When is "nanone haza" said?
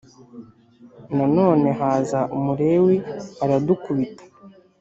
1.15-2.19